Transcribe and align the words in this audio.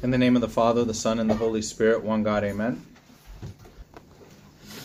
In 0.00 0.12
the 0.12 0.18
name 0.18 0.36
of 0.36 0.42
the 0.42 0.48
Father, 0.48 0.84
the 0.84 0.94
Son, 0.94 1.18
and 1.18 1.28
the 1.28 1.34
Holy 1.34 1.60
Spirit, 1.60 2.04
one 2.04 2.22
God, 2.22 2.44
amen. 2.44 2.86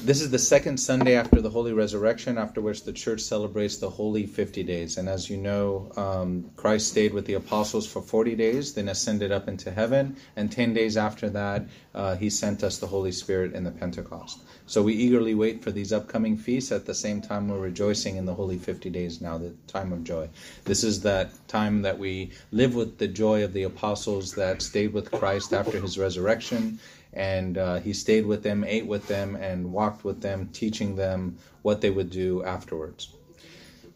This 0.03 0.19
is 0.19 0.31
the 0.31 0.37
second 0.37 0.79
Sunday 0.81 1.15
after 1.15 1.39
the 1.39 1.49
Holy 1.49 1.71
Resurrection, 1.71 2.37
after 2.37 2.59
which 2.59 2.83
the 2.83 2.91
church 2.91 3.21
celebrates 3.21 3.77
the 3.77 3.89
Holy 3.89 4.25
50 4.25 4.61
days. 4.63 4.97
And 4.97 5.07
as 5.07 5.29
you 5.29 5.37
know, 5.37 5.93
um, 5.95 6.51
Christ 6.57 6.89
stayed 6.89 7.13
with 7.13 7.25
the 7.25 7.35
apostles 7.35 7.87
for 7.87 8.01
40 8.01 8.35
days, 8.35 8.73
then 8.73 8.89
ascended 8.89 9.31
up 9.31 9.47
into 9.47 9.71
heaven. 9.71 10.17
And 10.35 10.51
10 10.51 10.73
days 10.73 10.97
after 10.97 11.29
that, 11.29 11.67
uh, 11.95 12.17
he 12.17 12.29
sent 12.29 12.65
us 12.65 12.79
the 12.79 12.87
Holy 12.87 13.13
Spirit 13.13 13.53
in 13.53 13.63
the 13.63 13.71
Pentecost. 13.71 14.39
So 14.65 14.83
we 14.83 14.93
eagerly 14.93 15.35
wait 15.35 15.63
for 15.63 15.71
these 15.71 15.93
upcoming 15.93 16.35
feasts. 16.35 16.73
At 16.73 16.85
the 16.85 16.93
same 16.93 17.21
time, 17.21 17.47
we're 17.47 17.59
rejoicing 17.59 18.17
in 18.17 18.25
the 18.25 18.33
Holy 18.33 18.57
50 18.57 18.89
days 18.89 19.21
now, 19.21 19.37
the 19.37 19.53
time 19.67 19.93
of 19.93 20.03
joy. 20.03 20.27
This 20.65 20.83
is 20.83 20.99
that 21.03 21.31
time 21.47 21.81
that 21.83 21.97
we 21.97 22.31
live 22.51 22.75
with 22.75 22.97
the 22.97 23.07
joy 23.07 23.45
of 23.45 23.53
the 23.53 23.63
apostles 23.63 24.33
that 24.33 24.61
stayed 24.61 24.91
with 24.91 25.11
Christ 25.11 25.53
after 25.53 25.79
his 25.79 25.97
resurrection 25.97 26.79
and 27.13 27.57
uh, 27.57 27.79
he 27.79 27.93
stayed 27.93 28.25
with 28.25 28.43
them, 28.43 28.63
ate 28.63 28.87
with 28.87 29.07
them, 29.07 29.35
and 29.35 29.71
walked 29.71 29.92
with 30.01 30.21
them, 30.21 30.49
teaching 30.53 30.95
them 30.95 31.37
what 31.61 31.81
they 31.81 31.89
would 31.89 32.09
do 32.09 32.43
afterwards. 32.43 33.13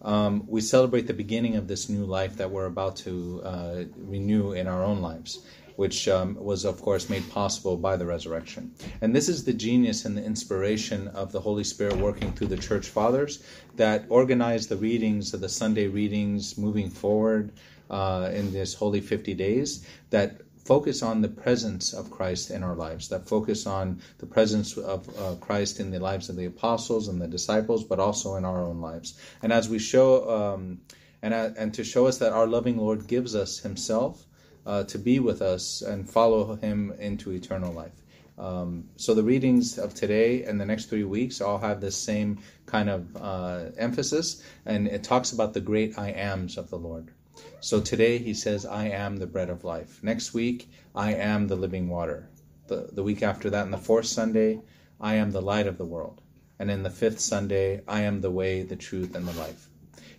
Um, 0.02 0.44
we 0.48 0.62
celebrate 0.62 1.08
the 1.08 1.14
beginning 1.14 1.56
of 1.56 1.68
this 1.68 1.90
new 1.90 2.06
life 2.06 2.38
that 2.38 2.52
we're 2.52 2.66
about 2.66 2.96
to 2.98 3.42
uh, 3.44 3.84
renew 3.98 4.52
in 4.52 4.68
our 4.68 4.84
own 4.84 5.02
lives, 5.02 5.46
which 5.76 6.08
um, 6.08 6.36
was, 6.36 6.66
of 6.66 6.82
course, 6.82 7.10
made 7.10 7.28
possible 7.30 7.78
by 7.78 7.98
the 7.98 8.06
resurrection. 8.06 8.72
And 9.02 9.16
this 9.16 9.28
is 9.28 9.44
the 9.44 9.54
genius 9.54 10.06
and 10.06 10.18
the 10.18 10.24
inspiration 10.24 11.08
of 11.10 11.32
the 11.32 11.40
Holy 11.40 11.64
Spirit 11.64 11.98
working 11.98 12.32
through 12.32 12.48
the 12.48 12.58
church 12.58 12.88
fathers 12.90 13.44
that 13.76 14.06
organized 14.10 14.70
the 14.70 14.78
readings 14.78 15.34
of 15.34 15.42
the 15.42 15.50
Sunday 15.50 15.88
readings 15.88 16.58
moving 16.58 16.90
forward 16.90 17.52
uh, 17.90 18.30
in 18.34 18.52
this 18.52 18.74
holy 18.74 19.02
50 19.02 19.34
days 19.34 19.86
that 20.10 20.42
focus 20.68 21.02
on 21.02 21.22
the 21.22 21.30
presence 21.30 21.94
of 21.94 22.12
Christ 22.12 22.52
in 22.52 22.62
our 22.62 22.76
lives, 22.76 23.08
that 23.08 23.26
focus 23.26 23.66
on 23.66 24.02
the 24.18 24.26
presence 24.26 24.78
of 24.78 25.08
uh, 25.18 25.36
Christ 25.36 25.80
in 25.80 25.92
the 25.92 26.00
lives 26.00 26.28
of 26.28 26.36
the 26.36 26.46
apostles 26.46 27.08
and 27.08 27.22
the 27.22 27.28
disciples, 27.28 27.86
but 27.86 28.00
also 28.00 28.36
in 28.36 28.44
our 28.44 28.62
own 28.62 28.82
lives. 28.82 29.18
And 29.42 29.54
as 29.54 29.70
we 29.70 29.80
show, 29.80 30.30
um, 30.30 30.82
and, 31.22 31.34
uh, 31.34 31.52
and 31.58 31.74
to 31.74 31.86
show 31.86 32.06
us 32.06 32.18
that 32.18 32.34
our 32.34 32.46
loving 32.46 32.78
Lord 32.78 33.08
gives 33.08 33.34
us 33.34 33.60
Himself 33.60 34.26
uh, 34.66 34.84
to 34.84 35.00
be 35.00 35.20
with 35.20 35.42
us 35.42 35.82
and 35.82 36.10
follow 36.10 36.58
Him 36.58 36.94
into 37.00 37.32
eternal 37.32 37.72
life. 37.72 37.96
Um, 38.38 38.90
so 38.98 39.16
the 39.16 39.24
readings 39.24 39.80
of 39.80 39.94
today 39.94 40.44
and 40.44 40.60
the 40.60 40.66
next 40.66 40.90
three 40.90 41.06
weeks 41.06 41.40
all 41.40 41.60
have 41.60 41.80
the 41.80 41.92
same 41.92 42.40
kind 42.66 42.90
of 42.90 43.16
uh, 43.16 43.72
emphasis, 43.78 44.44
and 44.66 44.88
it 44.88 45.04
talks 45.04 45.32
about 45.32 45.54
the 45.54 45.62
great 45.62 45.98
I 45.98 46.10
ams 46.10 46.58
of 46.58 46.70
the 46.70 46.78
Lord. 46.78 47.14
So 47.60 47.82
today 47.82 48.20
he 48.20 48.36
says, 48.36 48.68
I 48.68 48.90
am 48.90 49.18
the 49.18 49.26
bread 49.26 49.50
of 49.50 49.64
life. 49.64 50.04
Next 50.04 50.32
week, 50.32 50.70
I 50.94 51.14
am 51.14 51.48
the 51.48 51.56
living 51.56 51.90
water. 51.90 52.30
The, 52.68 52.90
the 52.92 53.02
week 53.02 53.24
after 53.24 53.50
that, 53.50 53.64
on 53.64 53.72
the 53.72 53.78
fourth 53.80 54.06
Sunday, 54.06 54.62
I 55.02 55.16
am 55.16 55.32
the 55.32 55.42
light 55.42 55.66
of 55.66 55.80
the 55.80 55.86
world. 55.86 56.22
And 56.60 56.70
in 56.70 56.84
the 56.84 56.92
fifth 56.92 57.20
Sunday, 57.20 57.82
I 57.88 58.02
am 58.02 58.22
the 58.22 58.30
way, 58.30 58.62
the 58.62 58.76
truth, 58.76 59.16
and 59.16 59.28
the 59.28 59.34
life. 59.34 59.70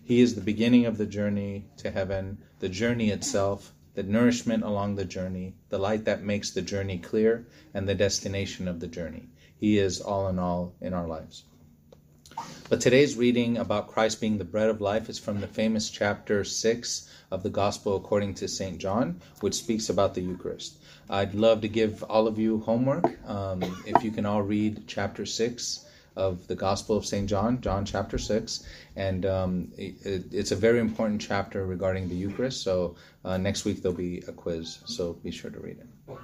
He 0.03 0.19
is 0.19 0.35
the 0.35 0.41
beginning 0.41 0.85
of 0.85 0.97
the 0.97 1.05
journey 1.05 1.65
to 1.77 1.91
heaven, 1.91 2.39
the 2.59 2.67
journey 2.67 3.09
itself, 3.09 3.73
the 3.93 4.03
nourishment 4.03 4.63
along 4.63 4.95
the 4.95 5.05
journey, 5.05 5.55
the 5.69 5.79
light 5.79 6.05
that 6.05 6.23
makes 6.23 6.51
the 6.51 6.61
journey 6.61 6.97
clear, 6.97 7.45
and 7.73 7.87
the 7.87 7.95
destination 7.95 8.67
of 8.67 8.81
the 8.81 8.87
journey. 8.87 9.29
He 9.57 9.77
is 9.77 10.01
all 10.01 10.27
in 10.27 10.39
all 10.39 10.73
in 10.81 10.93
our 10.93 11.07
lives. 11.07 11.45
But 12.69 12.81
today's 12.81 13.15
reading 13.15 13.57
about 13.57 13.87
Christ 13.87 14.21
being 14.21 14.37
the 14.37 14.45
bread 14.45 14.69
of 14.69 14.79
life 14.79 15.09
is 15.09 15.17
from 15.17 15.41
the 15.41 15.47
famous 15.47 15.89
chapter 15.89 16.43
6 16.43 17.09
of 17.31 17.41
the 17.41 17.49
Gospel 17.49 17.95
according 17.95 18.35
to 18.35 18.47
St. 18.47 18.77
John, 18.77 19.21
which 19.41 19.55
speaks 19.55 19.89
about 19.89 20.13
the 20.13 20.21
Eucharist. 20.21 20.77
I'd 21.09 21.33
love 21.33 21.61
to 21.61 21.67
give 21.67 22.03
all 22.03 22.27
of 22.27 22.37
you 22.37 22.59
homework. 22.59 23.05
Um, 23.27 23.63
if 23.87 24.03
you 24.03 24.11
can 24.11 24.25
all 24.25 24.43
read 24.43 24.83
chapter 24.87 25.25
6 25.25 25.85
of 26.15 26.45
the 26.47 26.55
Gospel 26.55 26.97
of 26.97 27.05
St. 27.05 27.27
John, 27.27 27.59
John 27.61 27.85
chapter 27.85 28.17
6. 28.17 28.63
And 28.95 29.25
um, 29.25 29.71
it, 29.77 30.25
it's 30.31 30.51
a 30.51 30.55
very 30.55 30.79
important 30.79 31.21
chapter 31.21 31.65
regarding 31.65 32.09
the 32.09 32.15
Eucharist. 32.15 32.61
So 32.61 32.95
uh, 33.25 33.37
next 33.37 33.65
week 33.65 33.81
there'll 33.81 33.97
be 33.97 34.23
a 34.27 34.31
quiz. 34.31 34.79
So 34.85 35.13
be 35.13 35.31
sure 35.31 35.49
to 35.49 35.59
read 35.59 35.79
it. 35.79 36.17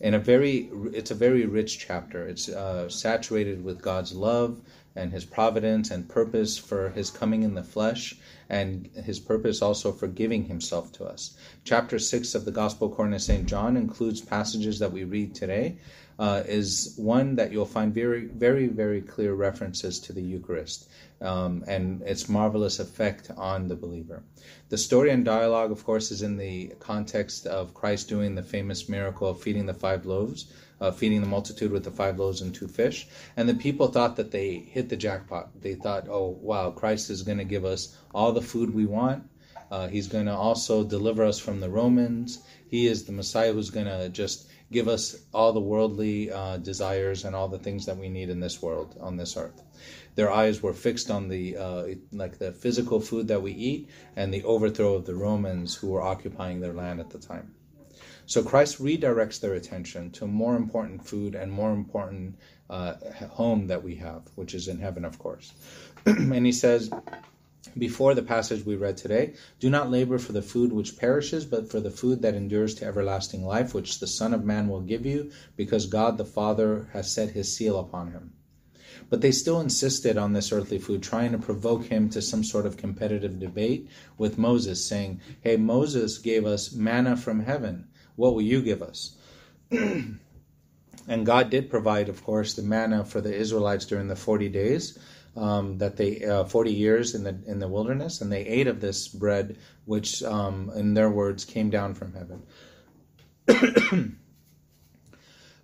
In 0.00 0.14
a 0.14 0.18
very, 0.18 0.68
it's 0.92 1.12
a 1.12 1.14
very 1.14 1.46
rich 1.46 1.78
chapter. 1.78 2.26
It's 2.26 2.48
uh, 2.48 2.88
saturated 2.88 3.62
with 3.62 3.80
God's 3.80 4.12
love 4.12 4.60
and 4.94 5.12
His 5.12 5.24
providence 5.24 5.90
and 5.90 6.08
purpose 6.08 6.58
for 6.58 6.90
His 6.90 7.10
coming 7.10 7.42
in 7.42 7.54
the 7.54 7.62
flesh 7.62 8.16
and 8.52 8.90
his 9.04 9.18
purpose 9.18 9.62
also 9.62 9.90
for 9.90 10.06
giving 10.06 10.44
himself 10.44 10.92
to 10.92 11.04
us. 11.04 11.36
Chapter 11.64 11.98
6 11.98 12.34
of 12.34 12.44
the 12.44 12.50
Gospel 12.50 12.92
according 12.92 13.14
to 13.14 13.18
St. 13.18 13.46
John 13.46 13.78
includes 13.78 14.20
passages 14.20 14.78
that 14.78 14.92
we 14.92 15.04
read 15.04 15.34
today, 15.34 15.78
uh, 16.24 16.42
is 16.46 16.94
one 16.96 17.28
that 17.36 17.50
you'll 17.50 17.74
find 17.78 17.92
very, 17.92 18.26
very, 18.26 18.68
very 18.68 19.00
clear 19.00 19.34
references 19.34 19.98
to 19.98 20.12
the 20.12 20.22
Eucharist 20.22 20.88
um, 21.20 21.64
and 21.66 22.02
its 22.02 22.28
marvelous 22.28 22.78
effect 22.78 23.30
on 23.36 23.68
the 23.68 23.80
believer. 23.84 24.22
The 24.68 24.78
story 24.78 25.10
and 25.10 25.24
dialogue, 25.24 25.72
of 25.72 25.84
course, 25.84 26.10
is 26.12 26.22
in 26.22 26.36
the 26.36 26.72
context 26.78 27.46
of 27.46 27.74
Christ 27.74 28.08
doing 28.08 28.34
the 28.34 28.42
famous 28.56 28.88
miracle 28.88 29.28
of 29.28 29.40
feeding 29.40 29.66
the 29.66 29.80
five 29.84 30.06
loaves 30.06 30.52
uh, 30.82 30.90
feeding 30.90 31.20
the 31.20 31.28
multitude 31.28 31.70
with 31.70 31.84
the 31.84 31.90
five 31.92 32.18
loaves 32.18 32.40
and 32.40 32.52
two 32.52 32.66
fish. 32.66 33.06
And 33.36 33.48
the 33.48 33.54
people 33.54 33.86
thought 33.86 34.16
that 34.16 34.32
they 34.32 34.54
hit 34.54 34.88
the 34.88 34.96
jackpot. 34.96 35.62
They 35.62 35.76
thought, 35.76 36.08
oh, 36.10 36.36
wow, 36.40 36.72
Christ 36.72 37.08
is 37.08 37.22
going 37.22 37.38
to 37.38 37.44
give 37.44 37.64
us 37.64 37.96
all 38.12 38.32
the 38.32 38.42
food 38.42 38.74
we 38.74 38.84
want. 38.84 39.22
Uh, 39.70 39.86
he's 39.86 40.08
going 40.08 40.26
to 40.26 40.34
also 40.34 40.82
deliver 40.82 41.22
us 41.24 41.38
from 41.38 41.60
the 41.60 41.70
Romans. 41.70 42.42
He 42.68 42.88
is 42.88 43.04
the 43.04 43.12
Messiah 43.12 43.52
who's 43.52 43.70
going 43.70 43.86
to 43.86 44.08
just 44.08 44.48
give 44.72 44.88
us 44.88 45.16
all 45.32 45.52
the 45.52 45.60
worldly 45.60 46.32
uh, 46.32 46.56
desires 46.56 47.24
and 47.24 47.36
all 47.36 47.48
the 47.48 47.58
things 47.58 47.86
that 47.86 47.96
we 47.96 48.08
need 48.08 48.30
in 48.30 48.40
this 48.40 48.60
world, 48.60 48.96
on 49.00 49.16
this 49.16 49.36
earth. 49.36 49.62
Their 50.14 50.30
eyes 50.30 50.62
were 50.62 50.74
fixed 50.74 51.10
on 51.10 51.28
the 51.28 51.56
uh, 51.56 51.86
like 52.12 52.38
the 52.38 52.52
physical 52.52 53.00
food 53.00 53.28
that 53.28 53.42
we 53.42 53.52
eat 53.52 53.88
and 54.16 54.32
the 54.32 54.44
overthrow 54.44 54.94
of 54.94 55.06
the 55.06 55.14
Romans 55.14 55.74
who 55.74 55.90
were 55.90 56.02
occupying 56.02 56.60
their 56.60 56.72
land 56.72 57.00
at 57.00 57.10
the 57.10 57.18
time. 57.18 57.54
So 58.26 58.42
Christ 58.42 58.82
redirects 58.82 59.40
their 59.40 59.54
attention 59.54 60.10
to 60.12 60.26
more 60.26 60.56
important 60.56 61.06
food 61.06 61.34
and 61.34 61.50
more 61.52 61.72
important 61.72 62.36
uh, 62.70 62.94
home 63.30 63.66
that 63.66 63.82
we 63.82 63.96
have, 63.96 64.22
which 64.36 64.54
is 64.54 64.68
in 64.68 64.78
heaven, 64.78 65.04
of 65.04 65.18
course. 65.18 65.52
and 66.06 66.46
he 66.46 66.52
says, 66.52 66.90
before 67.76 68.14
the 68.14 68.22
passage 68.22 68.64
we 68.64 68.76
read 68.76 68.96
today, 68.96 69.34
do 69.58 69.70
not 69.70 69.90
labor 69.90 70.18
for 70.18 70.32
the 70.32 70.42
food 70.42 70.72
which 70.72 70.98
perishes, 70.98 71.44
but 71.44 71.70
for 71.70 71.80
the 71.80 71.90
food 71.90 72.22
that 72.22 72.34
endures 72.34 72.74
to 72.74 72.84
everlasting 72.84 73.44
life, 73.44 73.74
which 73.74 73.98
the 73.98 74.06
Son 74.06 74.34
of 74.34 74.44
Man 74.44 74.68
will 74.68 74.80
give 74.80 75.06
you, 75.06 75.30
because 75.56 75.86
God 75.86 76.18
the 76.18 76.24
Father 76.24 76.88
has 76.92 77.10
set 77.10 77.30
his 77.30 77.54
seal 77.54 77.78
upon 77.78 78.12
him. 78.12 78.32
But 79.08 79.20
they 79.20 79.32
still 79.32 79.60
insisted 79.60 80.16
on 80.16 80.32
this 80.32 80.52
earthly 80.52 80.78
food, 80.78 81.02
trying 81.02 81.32
to 81.32 81.38
provoke 81.38 81.84
him 81.84 82.08
to 82.10 82.22
some 82.22 82.44
sort 82.44 82.66
of 82.66 82.76
competitive 82.76 83.38
debate 83.38 83.88
with 84.18 84.38
Moses, 84.38 84.84
saying, 84.84 85.20
Hey, 85.40 85.56
Moses 85.56 86.18
gave 86.18 86.46
us 86.46 86.72
manna 86.72 87.16
from 87.16 87.40
heaven. 87.40 87.88
What 88.16 88.34
will 88.34 88.42
you 88.42 88.62
give 88.62 88.82
us? 88.82 89.16
and 89.70 90.18
God 91.24 91.50
did 91.50 91.70
provide, 91.70 92.08
of 92.08 92.22
course, 92.24 92.54
the 92.54 92.62
manna 92.62 93.04
for 93.04 93.20
the 93.20 93.34
Israelites 93.34 93.86
during 93.86 94.08
the 94.08 94.16
40 94.16 94.48
days. 94.48 94.98
Um, 95.34 95.78
that 95.78 95.96
they 95.96 96.22
uh, 96.22 96.44
40 96.44 96.72
years 96.72 97.14
in 97.14 97.24
the 97.24 97.34
in 97.46 97.58
the 97.58 97.68
wilderness, 97.68 98.20
and 98.20 98.30
they 98.30 98.44
ate 98.44 98.66
of 98.66 98.82
this 98.82 99.08
bread, 99.08 99.56
which, 99.86 100.22
um, 100.22 100.70
in 100.74 100.92
their 100.92 101.08
words, 101.08 101.46
came 101.46 101.70
down 101.70 101.94
from 101.94 102.12
heaven. 102.12 102.42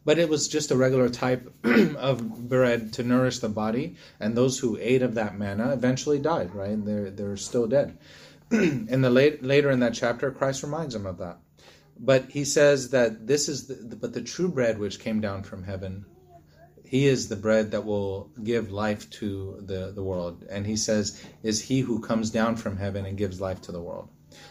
but 0.07 0.19
it 0.19 0.31
was 0.31 0.49
just 0.49 0.71
a 0.71 0.77
regular 0.77 1.11
type 1.11 1.53
of 1.99 2.49
bread 2.49 2.95
to 2.95 3.03
nourish 3.03 3.41
the 3.41 3.51
body, 3.51 3.97
and 4.19 4.35
those 4.35 4.59
who 4.59 4.79
ate 4.81 5.03
of 5.03 5.17
that 5.17 5.37
manna 5.39 5.71
eventually 5.73 6.19
died. 6.19 6.55
Right? 6.55 6.83
They're 6.83 7.11
they're 7.11 7.37
still 7.37 7.67
dead. 7.67 7.99
in 8.51 9.03
the 9.03 9.11
late, 9.11 9.45
later 9.45 9.71
in 9.71 9.81
that 9.81 9.93
chapter, 9.93 10.31
Christ 10.31 10.63
reminds 10.63 10.95
them 10.95 11.05
of 11.05 11.19
that. 11.19 11.39
But 11.99 12.31
he 12.31 12.45
says 12.45 12.91
that 12.91 13.27
this 13.27 13.49
is 13.49 13.67
the, 13.67 13.97
but 13.97 14.15
the 14.15 14.23
true 14.23 14.49
bread 14.49 14.79
which 14.79 15.01
came 15.01 15.21
down 15.21 15.43
from 15.43 15.65
heaven. 15.65 16.07
He 16.89 17.07
is 17.07 17.29
the 17.29 17.37
bread 17.37 17.73
that 17.73 17.85
will 17.85 18.31
give 18.43 18.73
life 18.73 19.11
to 19.21 19.61
the, 19.61 19.93
the 19.95 20.03
world. 20.03 20.47
And 20.49 20.67
he 20.67 20.77
says, 20.77 21.23
is 21.43 21.61
he 21.61 21.81
who 21.81 22.01
comes 22.01 22.31
down 22.31 22.57
from 22.57 22.79
heaven 22.79 23.05
and 23.05 23.19
gives 23.19 23.43
life 23.43 23.61
to 23.63 23.73
the 23.73 23.83
world. 23.83 24.09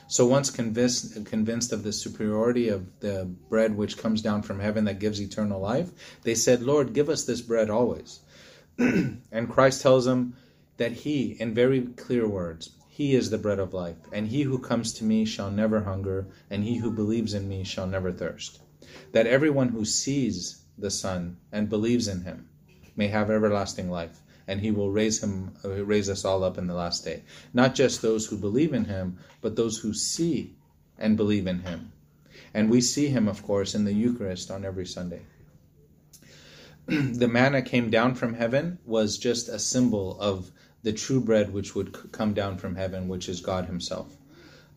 So 0.08 0.28
once 0.28 0.52
convinced, 0.52 1.26
convinced 1.26 1.74
of 1.74 1.82
the 1.82 1.92
superiority 1.92 2.70
of 2.70 3.00
the 3.00 3.26
bread 3.50 3.76
which 3.76 3.98
comes 3.98 4.22
down 4.22 4.44
from 4.44 4.60
heaven 4.60 4.86
that 4.86 5.00
gives 5.00 5.20
eternal 5.20 5.60
life, 5.60 5.90
they 6.22 6.36
said, 6.36 6.62
Lord, 6.62 6.94
give 6.94 7.10
us 7.10 7.26
this 7.26 7.42
bread 7.42 7.72
always. 7.72 8.20
and 8.78 9.50
Christ 9.50 9.82
tells 9.82 10.06
them 10.06 10.36
that 10.78 10.92
he, 10.92 11.36
in 11.40 11.56
very 11.56 11.82
clear 11.82 12.28
words, 12.28 12.70
he 12.88 13.16
is 13.16 13.32
the 13.32 13.40
bread 13.40 13.58
of 13.58 13.74
life, 13.74 13.98
and 14.12 14.28
he 14.28 14.44
who 14.44 14.60
comes 14.60 14.94
to 14.94 15.04
me 15.04 15.26
shall 15.26 15.50
never 15.50 15.82
hunger, 15.82 16.28
and 16.52 16.64
he 16.64 16.78
who 16.78 16.92
believes 16.92 17.34
in 17.34 17.50
me 17.50 17.64
shall 17.64 17.88
never 17.88 18.12
thirst. 18.12 18.60
That 19.14 19.26
everyone 19.26 19.70
who 19.70 19.86
sees 19.86 20.62
the 20.78 20.92
Son 20.92 21.38
and 21.52 21.70
believes 21.70 22.08
in 22.08 22.22
him 22.22 22.48
may 22.96 23.08
have 23.08 23.30
everlasting 23.30 23.90
life, 23.90 24.22
and 24.48 24.60
he 24.60 24.72
will 24.72 24.92
raise 24.92 25.24
him 25.24 25.54
uh, 25.64 25.70
raise 25.86 26.10
us 26.10 26.26
all 26.26 26.44
up 26.44 26.58
in 26.58 26.68
the 26.68 26.74
last 26.74 27.06
day. 27.06 27.24
Not 27.54 27.76
just 27.76 28.02
those 28.02 28.26
who 28.26 28.38
believe 28.38 28.74
in 28.74 28.86
him, 28.86 29.18
but 29.42 29.56
those 29.56 29.78
who 29.78 29.94
see 29.94 30.56
and 30.98 31.16
believe 31.16 31.48
in 31.48 31.60
him. 31.60 31.92
And 32.54 32.70
we 32.70 32.82
see 32.82 33.08
him, 33.08 33.28
of 33.28 33.44
course, 33.44 33.76
in 33.76 33.86
the 33.86 33.94
Eucharist 33.94 34.50
on 34.50 34.66
every 34.66 34.86
Sunday. 34.86 35.22
the 36.88 37.28
manna 37.28 37.62
came 37.62 37.90
down 37.90 38.16
from 38.16 38.34
heaven 38.34 38.80
was 38.86 39.18
just 39.18 39.50
a 39.50 39.60
symbol 39.60 40.18
of 40.20 40.50
the 40.84 40.94
true 40.94 41.20
bread 41.20 41.52
which 41.54 41.76
would 41.76 42.12
come 42.12 42.34
down 42.34 42.58
from 42.58 42.76
heaven, 42.76 43.08
which 43.08 43.28
is 43.28 43.42
God 43.42 43.66
Himself. 43.66 44.16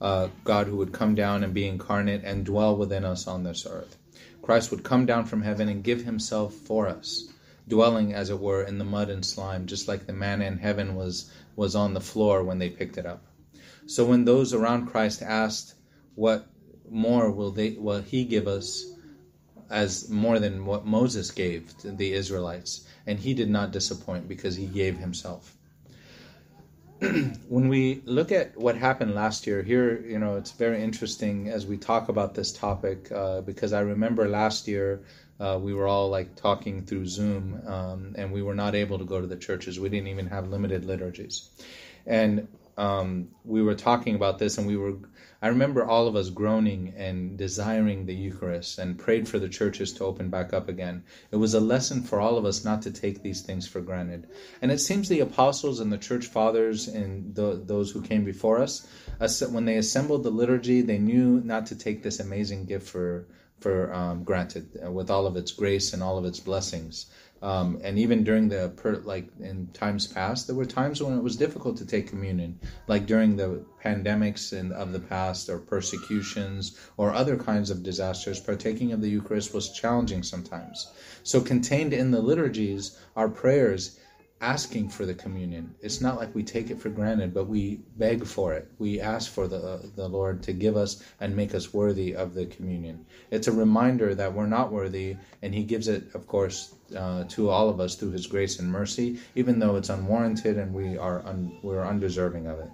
Uh, 0.01 0.29
God 0.45 0.67
who 0.67 0.77
would 0.77 0.93
come 0.93 1.15
down 1.15 1.45
and 1.45 1.55
be 1.55 1.67
incarnate 1.67 2.25
and 2.25 2.45
dwell 2.45 2.77
within 2.77 3.05
us 3.05 3.27
on 3.27 3.45
this 3.45 3.67
earth. 3.67 3.97
Christ 4.51 4.73
would 4.73 4.83
come 4.83 5.07
down 5.07 5.27
from 5.27 5.43
heaven 5.43 5.69
and 5.69 5.85
give 5.85 6.03
Himself 6.03 6.53
for 6.53 6.89
us, 6.89 7.33
dwelling, 7.69 8.13
as 8.13 8.31
it 8.31 8.41
were, 8.41 8.65
in 8.65 8.79
the 8.79 8.85
mud 8.85 9.09
and 9.09 9.25
slime, 9.25 9.67
just 9.67 9.87
like 9.87 10.07
the 10.07 10.13
manna 10.13 10.45
in 10.45 10.59
heaven 10.59 10.97
was, 10.97 11.31
was 11.55 11.77
on 11.77 11.95
the 11.95 12.01
floor 12.01 12.43
when 12.43 12.59
they 12.59 12.69
picked 12.69 12.99
it 12.99 13.07
up. 13.07 13.23
So 13.87 14.05
when 14.05 14.25
those 14.25 14.53
around 14.53 14.89
Christ 14.89 15.23
asked, 15.23 15.77
What 16.17 16.49
more 16.91 17.31
will 17.31 17.53
they 17.53 17.77
will 17.79 18.03
he 18.03 18.25
give 18.25 18.49
us 18.49 18.87
as 19.71 20.09
more 20.11 20.41
than 20.41 20.67
what 20.67 20.85
Moses 20.85 21.31
gave 21.31 21.79
to 21.79 21.93
the 21.93 22.13
Israelites? 22.13 22.89
And 23.07 23.21
he 23.21 23.35
did 23.35 23.51
not 23.51 23.71
disappoint 23.71 24.27
because 24.27 24.57
he 24.57 24.67
gave 24.67 24.99
himself. 24.99 25.57
when 27.49 27.69
we 27.69 28.03
look 28.05 28.31
at 28.31 28.57
what 28.57 28.77
happened 28.77 29.15
last 29.15 29.47
year, 29.47 29.63
here, 29.63 30.01
you 30.07 30.19
know, 30.19 30.37
it's 30.37 30.53
very 30.53 30.83
interesting 30.83 31.49
as 31.49 31.67
we 31.67 31.79
talk 31.79 32.09
about 32.09 32.35
this 32.35 32.53
topic 32.53 33.11
uh, 33.13 33.41
because 33.41 33.73
I 33.73 33.81
remember 33.81 34.29
last 34.29 34.69
year 34.69 35.01
uh, 35.41 35.59
we 35.61 35.73
were 35.73 35.87
all 35.89 36.11
like 36.11 36.35
talking 36.37 36.83
through 36.83 37.07
Zoom 37.07 37.63
um, 37.67 38.15
and 38.17 38.31
we 38.33 38.43
were 38.43 38.55
not 38.55 38.75
able 38.75 38.99
to 38.99 39.05
go 39.05 39.21
to 39.21 39.27
the 39.27 39.37
churches. 39.37 39.81
We 39.81 39.89
didn't 39.89 40.09
even 40.09 40.27
have 40.27 40.47
limited 40.49 40.85
liturgies. 40.85 41.45
And 42.07 42.47
um, 42.81 43.29
we 43.45 43.63
were 43.63 43.75
talking 43.75 44.15
about 44.15 44.39
this 44.39 44.57
and 44.57 44.67
we 44.67 44.77
were 44.77 44.97
I 45.43 45.49
remember 45.49 45.85
all 45.85 46.07
of 46.07 46.17
us 46.17 46.29
groaning 46.29 46.93
and 46.97 47.39
desiring 47.39 48.05
the 48.05 48.15
Eucharist 48.15 48.79
and 48.79 48.99
prayed 48.99 49.27
for 49.27 49.39
the 49.39 49.49
churches 49.49 49.93
to 49.95 50.05
open 50.05 50.29
back 50.29 50.53
up 50.53 50.69
again. 50.69 51.05
It 51.31 51.37
was 51.37 51.55
a 51.55 51.61
lesson 51.61 52.03
for 52.03 52.21
all 52.21 52.37
of 52.37 52.45
us 52.45 52.63
not 52.63 52.83
to 52.83 52.91
take 52.91 53.23
these 53.23 53.41
things 53.41 53.67
for 53.67 53.81
granted. 53.81 54.29
And 54.61 54.71
it 54.71 54.81
seems 54.81 55.09
the 55.09 55.21
apostles 55.21 55.81
and 55.81 55.91
the 55.91 55.97
church 55.97 56.27
fathers 56.27 56.89
and 56.89 57.35
the, 57.35 57.63
those 57.65 57.91
who 57.91 58.03
came 58.03 58.25
before 58.25 58.61
us, 58.61 58.87
when 59.51 59.65
they 59.65 59.77
assembled 59.77 60.25
the 60.25 60.31
liturgy, 60.31 60.83
they 60.83 60.99
knew 60.99 61.41
not 61.41 61.67
to 61.67 61.77
take 61.77 62.03
this 62.03 62.21
amazing 62.21 62.67
gift 62.67 62.87
for 62.89 63.27
for 63.61 63.93
um, 63.93 64.25
granted 64.25 64.81
uh, 64.83 64.91
with 64.91 65.11
all 65.11 65.27
of 65.27 65.37
its 65.37 65.53
grace 65.53 65.93
and 65.93 66.03
all 66.03 66.17
of 66.17 66.25
its 66.25 66.41
blessings. 66.41 67.07
Um, 67.43 67.81
and 67.83 67.99
even 67.99 68.23
during 68.23 68.49
the 68.49 68.69
per, 68.77 68.97
like 68.97 69.27
in 69.41 69.69
times 69.73 70.07
past, 70.07 70.47
there 70.47 70.57
were 70.57 70.67
times 70.67 71.03
when 71.03 71.17
it 71.17 71.23
was 71.23 71.37
difficult 71.37 71.79
to 71.79 71.87
take 71.87 72.09
communion, 72.09 72.59
like 72.87 73.07
during 73.07 73.37
the 73.37 73.65
pandemics 73.83 74.53
and 74.59 74.73
of 74.73 74.93
the 74.93 75.01
past, 75.01 75.49
or 75.49 75.59
persecutions, 75.59 76.79
or 76.99 77.15
other 77.15 77.37
kinds 77.37 77.71
of 77.71 77.83
disasters. 77.83 78.41
Partaking 78.41 78.93
of 78.93 79.01
the 79.01 79.09
Eucharist 79.09 79.55
was 79.55 79.73
challenging 79.73 80.23
sometimes. 80.23 80.89
So, 81.23 81.41
contained 81.41 81.95
in 81.95 82.11
the 82.11 82.21
liturgies 82.21 82.99
are 83.17 83.29
prayers 83.29 83.99
asking 84.41 84.89
for 84.89 85.05
the 85.05 85.15
communion. 85.15 85.75
It's 85.81 86.01
not 86.01 86.17
like 86.17 86.35
we 86.35 86.43
take 86.43 86.71
it 86.71 86.81
for 86.81 86.89
granted, 86.89 87.35
but 87.35 87.47
we 87.47 87.81
beg 87.99 88.27
for 88.27 88.55
it. 88.55 88.71
We 88.79 89.01
ask 89.01 89.31
for 89.31 89.47
the, 89.47 89.91
the 89.97 90.09
Lord 90.09 90.43
to 90.45 90.53
give 90.53 90.77
us 90.77 91.03
and 91.21 91.37
make 91.37 91.55
us 91.55 91.75
worthy 91.75 92.17
of 92.17 92.33
the 92.33 92.47
communion. 92.47 93.05
It's 93.31 93.49
a 93.49 93.53
reminder 93.53 94.15
that 94.15 94.33
we're 94.33 94.47
not 94.47 94.73
worthy, 94.73 95.17
and 95.43 95.55
He 95.55 95.63
gives 95.63 95.89
it, 95.89 96.15
of 96.15 96.27
course, 96.27 96.75
uh, 96.97 97.25
to 97.25 97.51
all 97.51 97.69
of 97.69 97.81
us 97.81 97.97
through 97.97 98.13
His 98.13 98.27
grace 98.27 98.59
and 98.59 98.71
mercy, 98.71 99.21
even 99.35 99.59
though 99.59 99.77
it's 99.77 99.91
unwarranted 99.91 100.57
and 100.57 100.73
we 100.73 100.97
are 100.97 101.25
un- 101.27 101.59
we're 101.63 101.85
undeserving 101.85 102.47
of 102.47 102.61
it. 102.61 102.71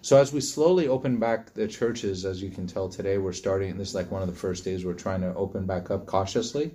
So 0.00 0.16
as 0.16 0.32
we 0.32 0.40
slowly 0.40 0.88
open 0.88 1.20
back 1.20 1.54
the 1.54 1.68
churches, 1.68 2.24
as 2.24 2.42
you 2.42 2.50
can 2.50 2.66
tell 2.66 2.88
today, 2.88 3.18
we're 3.18 3.32
starting. 3.32 3.76
This 3.78 3.90
is 3.90 3.94
like 3.94 4.10
one 4.10 4.22
of 4.22 4.28
the 4.28 4.34
first 4.34 4.64
days 4.64 4.84
we're 4.84 4.94
trying 4.94 5.20
to 5.20 5.32
open 5.34 5.64
back 5.64 5.92
up 5.92 6.06
cautiously. 6.06 6.74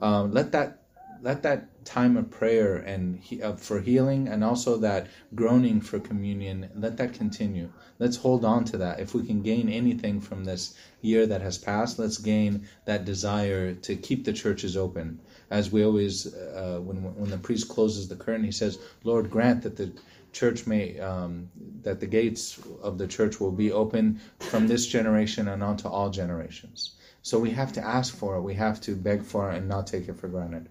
Um, 0.00 0.32
let 0.32 0.52
that 0.52 0.82
let 1.22 1.42
that 1.42 1.84
time 1.84 2.16
of 2.16 2.30
prayer 2.30 2.76
and 2.76 3.18
he, 3.18 3.42
uh, 3.42 3.54
for 3.54 3.80
healing 3.80 4.28
and 4.28 4.44
also 4.44 4.76
that 4.76 5.06
groaning 5.34 5.80
for 5.80 5.98
communion 5.98 6.68
let 6.74 6.96
that 6.96 7.14
continue. 7.14 7.70
Let's 7.98 8.16
hold 8.16 8.44
on 8.44 8.64
to 8.66 8.78
that. 8.78 9.00
If 9.00 9.14
we 9.14 9.24
can 9.26 9.42
gain 9.42 9.68
anything 9.68 10.20
from 10.20 10.44
this 10.44 10.74
year 11.00 11.26
that 11.26 11.40
has 11.40 11.56
passed 11.56 11.98
let's 11.98 12.18
gain 12.18 12.68
that 12.84 13.04
desire 13.04 13.72
to 13.72 13.96
keep 13.96 14.24
the 14.24 14.32
churches 14.32 14.76
open. 14.76 15.18
As 15.50 15.72
we 15.72 15.84
always 15.84 16.34
uh, 16.34 16.80
when 16.82 16.96
when 17.14 17.30
the 17.30 17.38
priest 17.38 17.68
closes 17.68 18.08
the 18.08 18.16
curtain 18.16 18.44
he 18.44 18.52
says 18.52 18.78
lord 19.04 19.30
grant 19.30 19.62
that 19.62 19.76
the 19.76 19.90
church 20.32 20.66
may 20.66 20.98
um, 21.00 21.48
that 21.82 22.00
the 22.00 22.06
gates 22.06 22.60
of 22.82 22.98
the 22.98 23.06
church 23.06 23.40
will 23.40 23.52
be 23.52 23.72
open 23.72 24.20
from 24.40 24.68
this 24.68 24.86
generation 24.86 25.48
and 25.48 25.62
on 25.62 25.76
to 25.78 25.88
all 25.88 26.10
generations. 26.10 26.96
So 27.22 27.38
we 27.38 27.50
have 27.50 27.72
to 27.72 27.84
ask 27.84 28.14
for 28.14 28.36
it. 28.36 28.42
We 28.42 28.54
have 28.54 28.80
to 28.82 28.94
beg 28.94 29.22
for 29.22 29.50
it 29.50 29.56
and 29.56 29.68
not 29.68 29.86
take 29.86 30.08
it 30.08 30.16
for 30.16 30.28
granted 30.28 30.68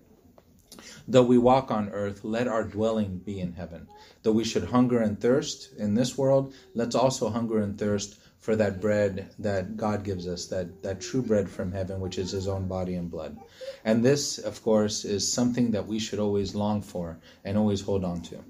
Though 1.08 1.24
we 1.24 1.38
walk 1.38 1.72
on 1.72 1.90
earth, 1.90 2.24
let 2.24 2.48
our 2.48 2.64
dwelling 2.64 3.20
be 3.20 3.40
in 3.40 3.54
heaven. 3.54 3.88
Though 4.24 4.32
we 4.32 4.44
should 4.44 4.66
hunger 4.66 5.00
and 5.00 5.20
thirst 5.20 5.74
in 5.78 5.96
this 5.96 6.18
world, 6.18 6.54
let's 6.74 6.96
also 6.96 7.30
hunger 7.30 7.60
and 7.60 7.78
thirst 7.78 8.20
for 8.40 8.56
that 8.56 8.80
bread 8.80 9.30
that 9.40 9.76
God 9.76 10.04
gives 10.04 10.28
us, 10.28 10.46
that, 10.48 10.84
that 10.84 11.02
true 11.02 11.22
bread 11.22 11.50
from 11.50 11.72
heaven, 11.72 12.00
which 12.00 12.18
is 12.18 12.32
his 12.32 12.48
own 12.48 12.68
body 12.68 12.96
and 12.96 13.12
blood. 13.12 13.38
And 13.84 14.06
this, 14.06 14.38
of 14.38 14.64
course, 14.64 15.04
is 15.04 15.32
something 15.32 15.72
that 15.72 15.88
we 15.88 16.00
should 16.00 16.20
always 16.20 16.56
long 16.56 16.82
for 16.82 17.20
and 17.44 17.58
always 17.58 17.82
hold 17.82 18.04
on 18.04 18.22
to. 18.22 18.44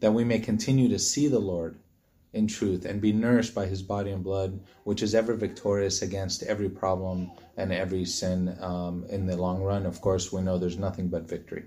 That 0.00 0.14
we 0.14 0.24
may 0.24 0.38
continue 0.38 0.88
to 0.88 0.98
see 0.98 1.28
the 1.28 1.38
Lord 1.38 1.78
in 2.36 2.46
truth 2.46 2.84
and 2.84 3.00
be 3.00 3.12
nourished 3.12 3.54
by 3.54 3.66
his 3.66 3.82
body 3.82 4.10
and 4.10 4.22
blood, 4.22 4.60
which 4.84 5.02
is 5.02 5.14
ever 5.14 5.34
victorious 5.34 6.02
against 6.02 6.42
every 6.42 6.68
problem 6.68 7.30
and 7.56 7.72
every 7.72 8.04
sin 8.04 8.56
um, 8.60 9.04
in 9.08 9.26
the 9.26 9.36
long 9.36 9.62
run. 9.62 9.86
Of 9.86 10.00
course, 10.00 10.32
we 10.32 10.42
know 10.42 10.58
there's 10.58 10.78
nothing 10.78 11.08
but 11.08 11.28
victory. 11.28 11.64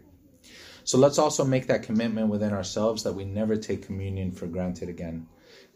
So 0.84 0.98
let's 0.98 1.18
also 1.18 1.44
make 1.44 1.68
that 1.68 1.84
commitment 1.84 2.30
within 2.30 2.54
ourselves 2.54 3.04
that 3.04 3.14
we 3.14 3.26
never 3.26 3.58
take 3.58 3.86
communion 3.86 4.32
for 4.32 4.48
granted 4.48 4.90
again. 4.90 5.28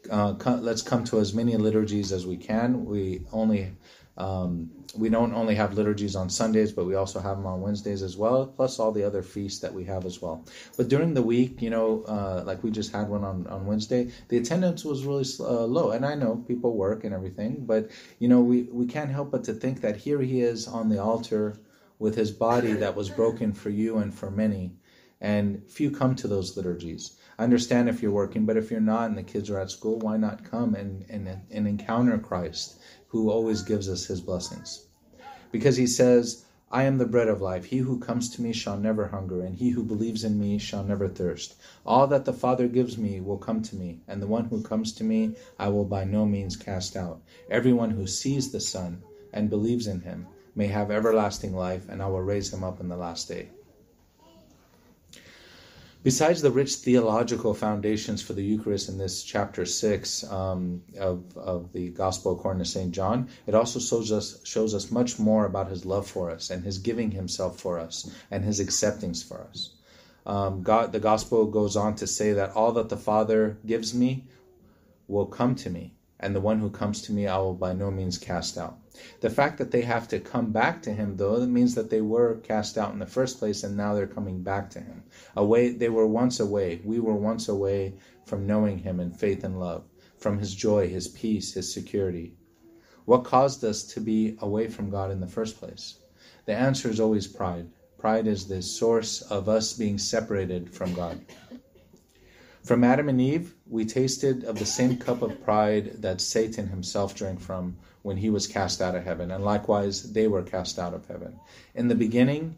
Uh, 0.09 0.33
let's 0.59 0.81
come 0.81 1.03
to 1.05 1.19
as 1.19 1.33
many 1.33 1.55
liturgies 1.57 2.11
as 2.11 2.25
we 2.25 2.37
can. 2.37 2.85
We 2.85 3.25
only 3.31 3.73
um, 4.17 4.69
we 4.95 5.09
don't 5.09 5.33
only 5.33 5.55
have 5.55 5.73
liturgies 5.73 6.15
on 6.15 6.29
Sundays, 6.29 6.71
but 6.71 6.85
we 6.85 6.95
also 6.95 7.19
have 7.19 7.37
them 7.37 7.47
on 7.47 7.61
Wednesdays 7.61 8.03
as 8.03 8.15
well, 8.15 8.45
plus 8.45 8.77
all 8.77 8.91
the 8.91 9.03
other 9.03 9.23
feasts 9.23 9.59
that 9.61 9.73
we 9.73 9.83
have 9.85 10.05
as 10.05 10.21
well. 10.21 10.45
But 10.77 10.87
during 10.87 11.15
the 11.15 11.21
week, 11.21 11.61
you 11.61 11.71
know, 11.71 12.03
uh, 12.03 12.43
like 12.45 12.63
we 12.63 12.69
just 12.69 12.91
had 12.91 13.09
one 13.09 13.23
on, 13.23 13.47
on 13.47 13.65
Wednesday, 13.65 14.11
the 14.29 14.37
attendance 14.37 14.85
was 14.85 15.05
really 15.05 15.25
uh, 15.39 15.65
low. 15.65 15.91
And 15.91 16.05
I 16.05 16.13
know 16.13 16.43
people 16.47 16.77
work 16.77 17.03
and 17.03 17.13
everything, 17.13 17.65
but, 17.65 17.89
you 18.19 18.27
know, 18.27 18.41
we, 18.41 18.63
we 18.63 18.85
can't 18.85 19.09
help 19.09 19.31
but 19.31 19.43
to 19.45 19.53
think 19.53 19.81
that 19.81 19.97
here 19.97 20.21
he 20.21 20.41
is 20.41 20.67
on 20.67 20.89
the 20.89 21.01
altar 21.01 21.57
with 21.97 22.15
his 22.15 22.31
body 22.31 22.73
that 22.73 22.95
was 22.95 23.09
broken 23.09 23.53
for 23.53 23.69
you 23.69 23.97
and 23.97 24.13
for 24.13 24.29
many 24.29 24.73
and 25.21 25.63
few 25.69 25.89
come 25.89 26.15
to 26.15 26.27
those 26.27 26.55
liturgies. 26.55 27.17
I 27.37 27.43
understand 27.43 27.89
if 27.89 28.01
you're 28.01 28.11
working, 28.11 28.45
but 28.45 28.57
if 28.57 28.69
you're 28.69 28.79
not 28.79 29.09
and 29.09 29.17
the 29.17 29.23
kids 29.23 29.49
are 29.49 29.59
at 29.59 29.71
school, 29.71 29.99
why 29.99 30.17
not 30.17 30.43
come 30.43 30.75
and, 30.75 31.05
and, 31.09 31.27
and 31.49 31.67
encounter 31.67 32.17
Christ 32.17 32.79
who 33.07 33.29
always 33.29 33.63
gives 33.63 33.89
us 33.89 34.05
his 34.05 34.21
blessings? 34.21 34.87
Because 35.51 35.77
he 35.77 35.87
says, 35.87 36.45
I 36.71 36.85
am 36.85 36.97
the 36.97 37.05
bread 37.05 37.27
of 37.27 37.39
life. 37.41 37.65
He 37.65 37.77
who 37.77 37.99
comes 37.99 38.29
to 38.31 38.41
me 38.41 38.51
shall 38.51 38.77
never 38.77 39.07
hunger, 39.07 39.41
and 39.41 39.55
he 39.55 39.69
who 39.69 39.83
believes 39.83 40.23
in 40.23 40.39
me 40.39 40.57
shall 40.57 40.83
never 40.83 41.07
thirst. 41.07 41.53
All 41.85 42.07
that 42.07 42.25
the 42.25 42.33
Father 42.33 42.67
gives 42.67 42.97
me 42.97 43.21
will 43.21 43.37
come 43.37 43.61
to 43.61 43.75
me, 43.75 44.01
and 44.07 44.19
the 44.19 44.27
one 44.27 44.45
who 44.45 44.63
comes 44.63 44.91
to 44.93 45.03
me 45.03 45.35
I 45.59 45.69
will 45.69 45.85
by 45.85 46.03
no 46.03 46.25
means 46.25 46.57
cast 46.57 46.95
out. 46.95 47.21
Everyone 47.49 47.91
who 47.91 48.07
sees 48.07 48.51
the 48.51 48.59
Son 48.59 49.03
and 49.31 49.51
believes 49.51 49.85
in 49.85 50.01
him 50.01 50.25
may 50.55 50.67
have 50.67 50.89
everlasting 50.89 51.55
life, 51.55 51.87
and 51.89 52.01
I 52.01 52.07
will 52.07 52.21
raise 52.21 52.51
him 52.51 52.63
up 52.63 52.79
in 52.79 52.89
the 52.89 52.97
last 52.97 53.27
day. 53.27 53.49
Besides 56.03 56.41
the 56.41 56.51
rich 56.51 56.75
theological 56.75 57.53
foundations 57.53 58.21
for 58.21 58.33
the 58.33 58.43
Eucharist 58.43 58.89
in 58.89 58.97
this 58.97 59.23
chapter 59.23 59.65
six 59.65 60.29
um, 60.29 60.83
of, 60.99 61.37
of 61.37 61.71
the 61.71 61.91
Gospel 61.91 62.33
according 62.33 62.61
to 62.61 62.69
St. 62.69 62.91
John, 62.91 63.29
it 63.47 63.55
also 63.55 63.79
shows 63.79 64.11
us, 64.11 64.45
shows 64.45 64.75
us 64.75 64.91
much 64.91 65.17
more 65.17 65.45
about 65.45 65.69
his 65.69 65.85
love 65.85 66.05
for 66.05 66.29
us 66.29 66.49
and 66.49 66.61
his 66.61 66.77
giving 66.77 67.11
himself 67.11 67.57
for 67.57 67.79
us 67.79 68.11
and 68.29 68.43
his 68.43 68.59
acceptance 68.59 69.23
for 69.23 69.47
us. 69.49 69.69
Um, 70.25 70.61
God, 70.61 70.91
the 70.91 70.99
Gospel 70.99 71.45
goes 71.45 71.77
on 71.77 71.95
to 71.95 72.07
say 72.07 72.33
that 72.33 72.51
all 72.51 72.73
that 72.73 72.89
the 72.89 72.97
Father 72.97 73.57
gives 73.65 73.93
me 73.93 74.25
will 75.07 75.25
come 75.25 75.55
to 75.55 75.69
me, 75.69 75.93
and 76.23 76.33
the 76.33 76.41
one 76.41 76.57
who 76.57 76.69
comes 76.69 77.01
to 77.01 77.11
me 77.11 77.27
I 77.27 77.37
will 77.37 77.53
by 77.53 77.73
no 77.73 77.91
means 77.91 78.17
cast 78.17 78.57
out. 78.57 78.79
The 79.19 79.29
fact 79.29 79.57
that 79.57 79.71
they 79.71 79.81
have 79.81 80.07
to 80.07 80.21
come 80.21 80.53
back 80.53 80.81
to 80.83 80.93
him, 80.93 81.17
though, 81.17 81.37
that 81.37 81.49
means 81.49 81.75
that 81.75 81.89
they 81.89 81.99
were 81.99 82.37
cast 82.37 82.77
out 82.77 82.93
in 82.93 82.99
the 82.99 83.05
first 83.05 83.39
place 83.39 83.63
and 83.63 83.75
now 83.75 83.93
they're 83.93 84.07
coming 84.07 84.41
back 84.41 84.69
to 84.69 84.79
him. 84.79 85.03
Away, 85.35 85.73
they 85.73 85.89
were 85.89 86.07
once 86.07 86.39
away. 86.39 86.79
We 86.85 86.99
were 87.01 87.15
once 87.15 87.49
away 87.49 87.95
from 88.25 88.47
knowing 88.47 88.77
him 88.77 89.01
in 89.01 89.11
faith 89.11 89.43
and 89.43 89.59
love, 89.59 89.83
from 90.17 90.39
his 90.39 90.55
joy, 90.55 90.87
his 90.87 91.09
peace, 91.09 91.53
his 91.53 91.73
security. 91.73 92.35
What 93.03 93.25
caused 93.25 93.65
us 93.65 93.83
to 93.83 93.99
be 93.99 94.37
away 94.39 94.69
from 94.69 94.89
God 94.89 95.11
in 95.11 95.19
the 95.19 95.27
first 95.27 95.59
place? 95.59 95.95
The 96.45 96.53
answer 96.53 96.89
is 96.89 97.01
always 97.01 97.27
pride. 97.27 97.67
Pride 97.97 98.27
is 98.27 98.47
the 98.47 98.61
source 98.61 99.21
of 99.23 99.49
us 99.49 99.73
being 99.73 99.97
separated 99.97 100.73
from 100.73 100.93
God. 100.93 101.19
From 102.63 102.85
Adam 102.85 103.09
and 103.09 103.19
Eve, 103.19 103.53
we 103.67 103.83
tasted 103.83 104.45
of 104.45 104.57
the 104.57 104.65
same 104.65 104.95
cup 104.95 105.21
of 105.21 105.43
pride 105.43 106.01
that 106.01 106.21
Satan 106.21 106.67
himself 106.67 107.13
drank 107.13 107.41
from 107.41 107.75
when 108.03 108.15
he 108.15 108.29
was 108.29 108.47
cast 108.47 108.81
out 108.81 108.95
of 108.95 109.03
heaven, 109.03 109.31
and 109.31 109.43
likewise 109.43 110.13
they 110.13 110.29
were 110.29 110.43
cast 110.43 110.79
out 110.79 110.93
of 110.93 111.05
heaven. 111.05 111.37
In 111.75 111.89
the 111.89 111.95
beginning, 111.95 112.55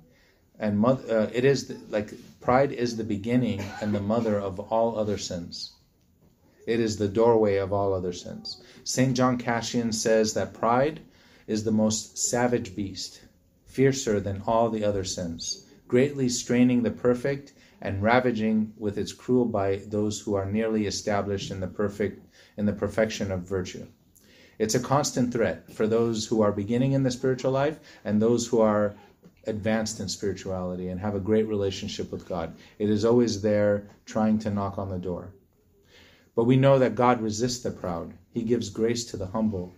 and 0.59 0.77
mother, 0.77 1.21
uh, 1.21 1.31
it 1.33 1.43
is 1.43 1.67
the, 1.67 1.79
like 1.89 2.13
pride 2.39 2.71
is 2.71 2.97
the 2.97 3.03
beginning 3.03 3.63
and 3.81 3.95
the 3.95 3.99
mother 3.99 4.39
of 4.39 4.59
all 4.59 4.95
other 4.95 5.17
sins. 5.17 5.73
It 6.67 6.79
is 6.79 6.97
the 6.97 7.07
doorway 7.07 7.55
of 7.57 7.73
all 7.73 7.91
other 7.91 8.13
sins. 8.13 8.61
St. 8.83 9.17
John 9.17 9.39
Cassian 9.39 9.91
says 9.91 10.35
that 10.35 10.53
pride 10.53 10.99
is 11.47 11.63
the 11.63 11.71
most 11.71 12.15
savage 12.15 12.75
beast, 12.75 13.21
fiercer 13.65 14.19
than 14.19 14.43
all 14.45 14.69
the 14.69 14.83
other 14.83 15.03
sins, 15.03 15.65
greatly 15.87 16.29
straining 16.29 16.83
the 16.83 16.91
perfect 16.91 17.53
and 17.81 18.01
ravaging 18.01 18.73
with 18.77 18.97
its 18.97 19.13
cruel 19.13 19.45
bite 19.45 19.91
those 19.91 20.19
who 20.19 20.35
are 20.35 20.45
nearly 20.45 20.87
established 20.87 21.51
in 21.51 21.59
the 21.59 21.67
perfect 21.67 22.25
in 22.57 22.65
the 22.65 22.73
perfection 22.73 23.31
of 23.31 23.41
virtue. 23.41 23.85
It's 24.57 24.75
a 24.75 24.79
constant 24.79 25.33
threat 25.33 25.71
for 25.73 25.85
those 25.85 26.25
who 26.25 26.41
are 26.41 26.51
beginning 26.51 26.93
in 26.93 27.03
the 27.03 27.11
spiritual 27.11 27.51
life 27.51 27.79
and 28.05 28.21
those 28.21 28.47
who 28.47 28.61
are 28.61 28.95
advanced 29.47 29.99
in 29.99 30.07
spirituality 30.07 30.87
and 30.87 30.99
have 30.99 31.15
a 31.15 31.19
great 31.19 31.47
relationship 31.47 32.11
with 32.11 32.27
God. 32.27 32.55
It 32.79 32.89
is 32.89 33.05
always 33.05 33.41
there 33.41 33.87
trying 34.05 34.39
to 34.39 34.49
knock 34.49 34.77
on 34.77 34.89
the 34.89 34.97
door. 34.97 35.33
But 36.35 36.45
we 36.45 36.57
know 36.57 36.79
that 36.79 36.95
God 36.95 37.21
resists 37.21 37.63
the 37.63 37.71
proud. 37.71 38.13
He 38.33 38.43
gives 38.43 38.69
grace 38.69 39.05
to 39.05 39.17
the 39.17 39.27
humble. 39.27 39.73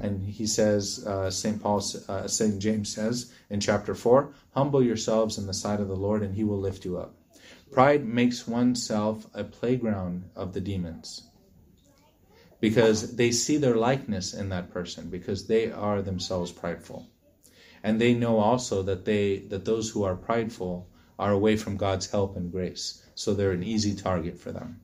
And 0.00 0.26
he 0.26 0.46
says, 0.46 1.04
uh, 1.06 1.30
St. 1.30 1.62
Paul, 1.62 1.82
uh, 2.08 2.26
St. 2.26 2.58
James 2.58 2.88
says 2.88 3.32
in 3.50 3.60
chapter 3.60 3.94
4, 3.94 4.32
humble 4.54 4.82
yourselves 4.82 5.38
in 5.38 5.46
the 5.46 5.54
sight 5.54 5.80
of 5.80 5.88
the 5.88 5.96
Lord 5.96 6.22
and 6.22 6.34
he 6.34 6.44
will 6.44 6.58
lift 6.58 6.84
you 6.84 6.96
up. 6.96 7.14
Pride 7.72 8.04
makes 8.04 8.48
oneself 8.48 9.28
a 9.32 9.44
playground 9.44 10.28
of 10.34 10.52
the 10.52 10.60
demons 10.60 11.22
because 12.58 13.14
they 13.14 13.30
see 13.30 13.58
their 13.58 13.76
likeness 13.76 14.34
in 14.34 14.48
that 14.48 14.72
person 14.72 15.08
because 15.08 15.46
they 15.46 15.70
are 15.70 16.02
themselves 16.02 16.50
prideful. 16.50 17.08
And 17.84 18.00
they 18.00 18.12
know 18.12 18.38
also 18.38 18.82
that 18.82 19.04
they 19.04 19.38
that 19.50 19.64
those 19.64 19.88
who 19.88 20.02
are 20.02 20.16
prideful 20.16 20.88
are 21.16 21.32
away 21.32 21.56
from 21.56 21.76
God's 21.76 22.10
help 22.10 22.36
and 22.36 22.50
grace. 22.50 23.02
So 23.14 23.34
they're 23.34 23.52
an 23.52 23.62
easy 23.62 23.94
target 23.94 24.36
for 24.36 24.50
them. 24.50 24.80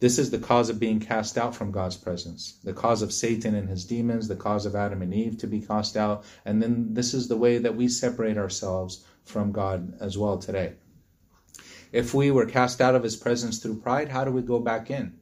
This 0.00 0.18
is 0.18 0.30
the 0.30 0.38
cause 0.38 0.68
of 0.68 0.80
being 0.80 0.98
cast 1.00 1.38
out 1.38 1.54
from 1.54 1.70
God's 1.70 1.96
presence, 1.96 2.58
the 2.64 2.72
cause 2.72 3.00
of 3.00 3.12
Satan 3.12 3.54
and 3.54 3.68
his 3.68 3.84
demons, 3.84 4.26
the 4.26 4.36
cause 4.36 4.66
of 4.66 4.74
Adam 4.74 5.02
and 5.02 5.14
Eve 5.14 5.38
to 5.38 5.46
be 5.46 5.60
cast 5.60 5.96
out. 5.96 6.24
And 6.44 6.60
then 6.60 6.94
this 6.94 7.14
is 7.14 7.28
the 7.28 7.36
way 7.36 7.58
that 7.58 7.76
we 7.76 7.88
separate 7.88 8.36
ourselves 8.36 9.04
from 9.24 9.52
God 9.52 9.94
as 10.00 10.18
well 10.18 10.36
today. 10.36 10.74
If 11.96 12.12
we 12.12 12.30
were 12.30 12.44
cast 12.44 12.82
out 12.82 12.94
of 12.94 13.02
his 13.02 13.16
presence 13.16 13.58
through 13.58 13.80
pride, 13.80 14.10
how 14.10 14.22
do 14.22 14.30
we 14.30 14.42
go 14.42 14.60
back 14.60 14.90
in 14.90 15.14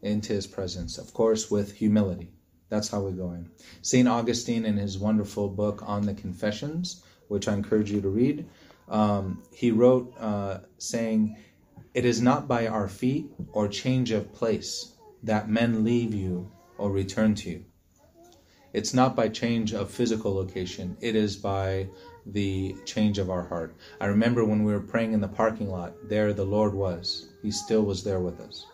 into 0.00 0.32
his 0.32 0.46
presence? 0.46 0.96
Of 0.96 1.12
course, 1.12 1.50
with 1.50 1.74
humility. 1.74 2.32
That's 2.70 2.88
how 2.88 3.02
we 3.02 3.12
go 3.12 3.32
in. 3.32 3.50
St. 3.82 4.08
Augustine, 4.08 4.64
in 4.64 4.78
his 4.78 4.96
wonderful 4.96 5.50
book 5.50 5.82
on 5.84 6.06
the 6.06 6.14
Confessions, 6.14 7.04
which 7.28 7.46
I 7.46 7.52
encourage 7.52 7.90
you 7.90 8.00
to 8.00 8.08
read, 8.08 8.46
um, 8.88 9.42
he 9.52 9.70
wrote 9.70 10.14
uh, 10.18 10.60
saying, 10.78 11.36
It 11.92 12.06
is 12.06 12.22
not 12.22 12.48
by 12.48 12.68
our 12.68 12.88
feet 12.88 13.30
or 13.52 13.68
change 13.68 14.10
of 14.10 14.32
place 14.32 14.94
that 15.24 15.50
men 15.50 15.84
leave 15.84 16.14
you 16.14 16.50
or 16.78 16.90
return 16.90 17.34
to 17.34 17.50
you. 17.50 17.64
It's 18.72 18.94
not 18.94 19.14
by 19.14 19.28
change 19.28 19.74
of 19.74 19.90
physical 19.90 20.34
location, 20.34 20.96
it 21.02 21.14
is 21.14 21.36
by 21.36 21.88
the 22.32 22.76
change 22.84 23.18
of 23.18 23.30
our 23.30 23.44
heart. 23.44 23.74
I 24.00 24.06
remember 24.06 24.44
when 24.44 24.64
we 24.64 24.72
were 24.72 24.80
praying 24.80 25.12
in 25.12 25.20
the 25.20 25.28
parking 25.28 25.70
lot, 25.70 25.94
there 26.08 26.32
the 26.32 26.44
Lord 26.44 26.74
was. 26.74 27.28
He 27.42 27.50
still 27.50 27.82
was 27.82 28.04
there 28.04 28.20
with 28.20 28.40
us. 28.40 28.66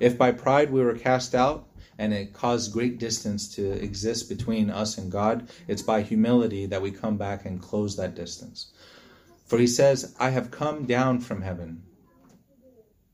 If 0.00 0.18
by 0.18 0.32
pride 0.32 0.70
we 0.70 0.82
were 0.82 0.94
cast 0.94 1.34
out, 1.34 1.68
and 1.98 2.12
it 2.12 2.34
caused 2.34 2.72
great 2.72 2.98
distance 2.98 3.54
to 3.54 3.72
exist 3.72 4.28
between 4.28 4.70
us 4.70 4.98
and 4.98 5.10
God, 5.10 5.48
it's 5.66 5.82
by 5.82 6.02
humility 6.02 6.66
that 6.66 6.82
we 6.82 6.90
come 6.90 7.16
back 7.16 7.46
and 7.46 7.62
close 7.62 7.96
that 7.96 8.14
distance. 8.14 8.72
For 9.46 9.58
he 9.58 9.66
says, 9.66 10.14
I 10.18 10.30
have 10.30 10.50
come 10.50 10.84
down 10.84 11.20
from 11.20 11.42
heaven, 11.42 11.82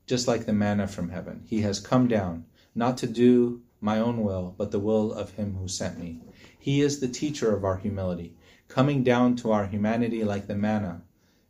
just 0.05 0.27
like 0.27 0.45
the 0.45 0.53
manna 0.53 0.87
from 0.87 1.09
heaven. 1.09 1.43
He 1.45 1.61
has 1.61 1.79
come 1.79 2.07
down, 2.07 2.45
not 2.75 2.97
to 2.97 3.07
do 3.07 3.61
my 3.79 3.99
own 3.99 4.23
will, 4.23 4.53
but 4.57 4.71
the 4.71 4.79
will 4.79 5.13
of 5.13 5.31
him 5.31 5.55
who 5.55 5.67
sent 5.67 5.99
me. 5.99 6.19
He 6.59 6.81
is 6.81 6.99
the 6.99 7.07
teacher 7.07 7.55
of 7.55 7.63
our 7.63 7.77
humility 7.77 8.35
coming 8.73 9.03
down 9.03 9.35
to 9.35 9.51
our 9.51 9.67
humanity 9.67 10.23
like 10.23 10.47
the 10.47 10.55
manna, 10.55 10.99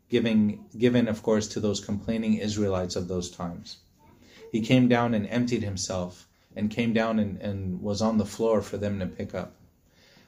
giving, 0.09 0.65
given, 0.77 1.07
of 1.07 1.23
course, 1.23 1.47
to 1.47 1.61
those 1.61 1.79
complaining 1.79 2.33
Israelites 2.33 2.97
of 2.97 3.07
those 3.07 3.31
times. 3.31 3.77
He 4.51 4.59
came 4.59 4.89
down 4.89 5.13
and 5.13 5.25
emptied 5.27 5.63
himself 5.63 6.27
and 6.53 6.69
came 6.69 6.91
down 6.91 7.19
and, 7.19 7.39
and 7.39 7.81
was 7.81 8.01
on 8.01 8.17
the 8.17 8.25
floor 8.25 8.61
for 8.61 8.75
them 8.75 8.99
to 8.99 9.05
pick 9.05 9.33
up. 9.33 9.55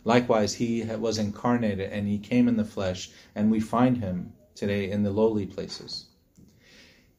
Likewise, 0.05 0.53
he 0.53 0.83
was 0.83 1.17
incarnated 1.17 1.91
and 1.91 2.07
he 2.07 2.17
came 2.17 2.47
in 2.47 2.55
the 2.55 2.63
flesh, 2.63 3.11
and 3.35 3.51
we 3.51 3.59
find 3.59 3.97
him 3.97 4.31
today 4.55 4.89
in 4.89 5.03
the 5.03 5.11
lowly 5.11 5.45
places. 5.45 6.05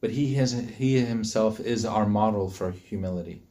But 0.01 0.09
he, 0.09 0.33
has, 0.33 0.53
he 0.53 0.99
himself 1.01 1.59
is 1.59 1.85
our 1.85 2.07
model 2.07 2.49
for 2.49 2.71
humility. 2.71 3.43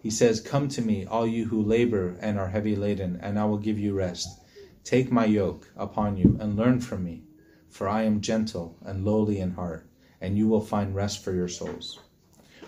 He 0.00 0.10
says, 0.10 0.40
Come 0.40 0.68
to 0.68 0.80
me, 0.80 1.04
all 1.06 1.26
you 1.26 1.46
who 1.46 1.60
labor 1.60 2.16
and 2.20 2.38
are 2.38 2.48
heavy 2.48 2.76
laden, 2.76 3.18
and 3.20 3.36
I 3.36 3.46
will 3.46 3.58
give 3.58 3.80
you 3.80 3.94
rest. 3.94 4.38
Take 4.84 5.12
my 5.12 5.26
yoke 5.26 5.70
upon 5.76 6.16
you 6.16 6.36
and 6.40 6.56
learn 6.56 6.80
from 6.80 7.04
me, 7.04 7.22
for 7.68 7.88
I 7.88 8.02
am 8.02 8.20
gentle 8.20 8.76
and 8.84 9.04
lowly 9.04 9.38
in 9.38 9.52
heart, 9.52 9.86
and 10.20 10.36
you 10.36 10.48
will 10.48 10.60
find 10.60 10.94
rest 10.94 11.22
for 11.22 11.32
your 11.32 11.48
souls. 11.48 12.00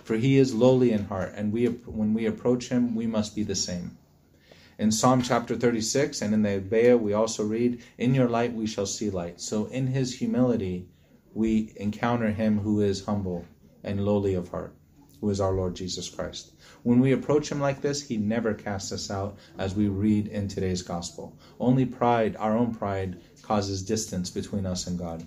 For 0.05 0.17
he 0.17 0.39
is 0.39 0.55
lowly 0.55 0.93
in 0.93 1.05
heart, 1.07 1.33
and 1.35 1.53
we, 1.53 1.67
when 1.67 2.15
we 2.15 2.27
approach 2.27 2.69
him, 2.69 2.95
we 2.95 3.07
must 3.07 3.35
be 3.35 3.43
the 3.43 3.57
same. 3.57 3.99
In 4.79 4.93
Psalm 4.93 5.23
chapter 5.23 5.57
36 5.57 6.21
and 6.23 6.35
in 6.35 6.43
the 6.43 6.61
Agpeya, 6.61 7.01
we 7.01 7.13
also 7.13 7.45
read, 7.45 7.81
In 7.97 8.15
your 8.15 8.29
light 8.29 8.55
we 8.55 8.67
shall 8.67 8.87
see 8.87 9.11
light. 9.11 9.41
So 9.41 9.67
in 9.67 9.89
his 9.89 10.19
humility, 10.19 10.89
we 11.33 11.73
encounter 11.77 12.31
him 12.31 12.61
who 12.61 12.81
is 12.81 13.05
humble 13.05 13.45
and 13.83 14.05
lowly 14.05 14.35
of 14.35 14.49
heart, 14.49 14.75
who 15.25 15.31
is 15.31 15.41
our 15.41 15.53
Lord 15.53 15.75
Jesus 15.75 16.11
Christ. 16.11 16.53
When 16.83 17.01
we 17.01 17.13
approach 17.13 17.51
Him 17.51 17.59
like 17.59 17.81
this, 17.81 18.03
He 18.03 18.19
never 18.19 18.53
casts 18.53 18.93
us 18.93 19.11
out, 19.11 19.39
as 19.57 19.75
we 19.75 19.89
read 19.89 20.27
in 20.27 20.49
today's 20.49 20.83
gospel. 20.83 21.35
Only 21.59 21.87
pride, 21.87 22.37
our 22.39 22.55
own 22.55 22.75
pride, 22.75 23.23
causes 23.41 23.83
distance 23.83 24.29
between 24.29 24.67
us 24.67 24.87
and 24.87 24.99
God. 24.99 25.25